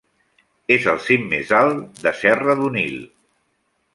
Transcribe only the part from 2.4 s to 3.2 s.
d'Onil.